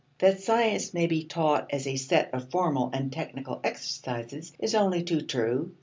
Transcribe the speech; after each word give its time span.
That 0.17 0.41
science 0.41 0.95
may 0.95 1.05
be 1.05 1.25
taught 1.25 1.67
as 1.71 1.85
a 1.85 1.95
set 1.95 2.33
of 2.33 2.49
formal 2.49 2.89
and 2.91 3.11
technical 3.13 3.61
exercises 3.63 4.51
is 4.57 4.73
only 4.73 5.03
too 5.03 5.21
true. 5.21 5.73